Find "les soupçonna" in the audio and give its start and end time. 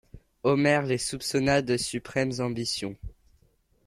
0.87-1.61